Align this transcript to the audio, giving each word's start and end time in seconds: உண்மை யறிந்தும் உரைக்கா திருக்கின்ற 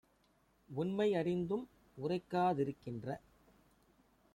உண்மை 0.69 1.07
யறிந்தும் 1.11 1.65
உரைக்கா 1.97 2.45
திருக்கின்ற 2.53 3.07